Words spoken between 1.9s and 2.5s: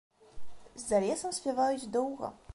доўга.